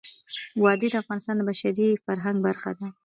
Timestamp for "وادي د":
0.63-0.95